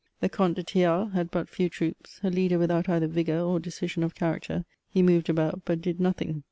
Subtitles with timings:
[0.19, 4.01] The Comte de Thiard had but few troops; a leader without eitaer vigour or decision
[4.01, 6.39] of character, he moved about but did nothing.